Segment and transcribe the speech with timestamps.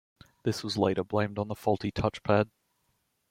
[0.41, 2.49] This was later blamed on the faulty touchpad.